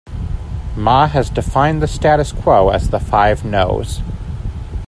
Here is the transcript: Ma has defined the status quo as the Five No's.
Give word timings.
Ma 0.75 1.05
has 1.05 1.29
defined 1.29 1.79
the 1.79 1.87
status 1.87 2.31
quo 2.31 2.69
as 2.69 2.89
the 2.89 2.99
Five 2.99 3.45
No's. 3.45 4.01